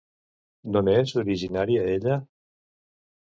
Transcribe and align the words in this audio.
D'on 0.75 0.89
és 0.93 1.13
originària 1.23 1.83
ella? 1.91 2.17